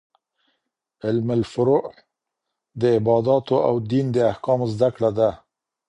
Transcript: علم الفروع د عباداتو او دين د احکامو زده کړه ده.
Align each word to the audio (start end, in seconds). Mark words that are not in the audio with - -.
علم 1.05 1.27
الفروع 1.37 1.85
د 2.81 2.81
عباداتو 2.97 3.55
او 3.67 3.75
دين 3.91 4.05
د 4.15 4.17
احکامو 4.31 4.65
زده 4.73 4.89
کړه 4.95 5.09
ده. 5.17 5.29